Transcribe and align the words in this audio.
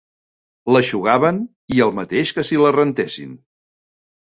L'eixugaven, 0.75 1.43
i 1.77 1.83
el 1.87 1.95
mateix 1.99 2.33
que 2.39 2.47
si 2.51 2.61
la 2.65 2.73
rentessin 2.79 3.39